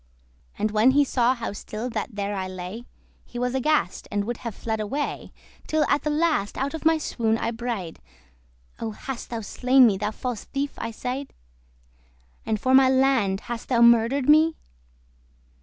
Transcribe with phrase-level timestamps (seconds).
[0.57, 2.87] And when he saw how still that there I lay,
[3.23, 5.31] He was aghast, and would have fled away,
[5.67, 7.99] Till at the last out of my swoon I braid,*
[8.79, 11.33] *woke "Oh, hast thou slain me, thou false thief?" I said
[12.47, 14.55] "And for my land thus hast thou murder'd me?